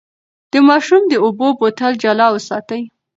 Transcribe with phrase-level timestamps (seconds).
[0.51, 2.81] د ماشوم د اوبو بوتل جلا وساتئ.